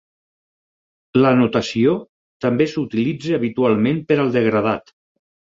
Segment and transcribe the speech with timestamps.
[1.23, 1.93] La notació
[2.45, 4.95] també s'utilitza habitualment per al degradat.